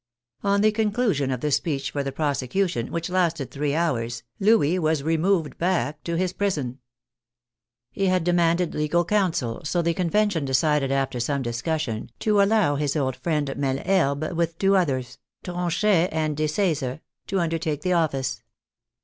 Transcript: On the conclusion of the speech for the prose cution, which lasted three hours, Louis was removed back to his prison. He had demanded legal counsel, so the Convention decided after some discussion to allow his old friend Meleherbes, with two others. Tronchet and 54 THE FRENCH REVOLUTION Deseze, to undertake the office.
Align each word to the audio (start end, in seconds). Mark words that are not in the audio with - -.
On 0.43 0.61
the 0.61 0.71
conclusion 0.71 1.29
of 1.29 1.41
the 1.41 1.51
speech 1.51 1.91
for 1.91 2.01
the 2.03 2.11
prose 2.11 2.39
cution, 2.41 2.89
which 2.89 3.07
lasted 3.11 3.51
three 3.51 3.75
hours, 3.75 4.23
Louis 4.39 4.79
was 4.79 5.03
removed 5.03 5.59
back 5.59 6.03
to 6.05 6.15
his 6.17 6.33
prison. 6.33 6.79
He 7.91 8.07
had 8.07 8.23
demanded 8.23 8.73
legal 8.73 9.05
counsel, 9.05 9.61
so 9.63 9.83
the 9.83 9.93
Convention 9.93 10.43
decided 10.43 10.91
after 10.91 11.19
some 11.19 11.43
discussion 11.43 12.09
to 12.17 12.41
allow 12.41 12.77
his 12.77 12.95
old 12.95 13.15
friend 13.17 13.47
Meleherbes, 13.55 14.33
with 14.33 14.57
two 14.57 14.75
others. 14.75 15.19
Tronchet 15.43 16.09
and 16.11 16.35
54 16.35 16.35
THE 16.35 16.47
FRENCH 16.47 16.81
REVOLUTION 16.81 16.97
Deseze, 16.99 16.99
to 17.27 17.39
undertake 17.39 17.81
the 17.83 17.93
office. 17.93 18.41